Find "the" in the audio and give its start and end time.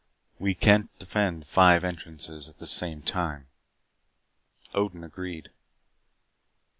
2.57-2.65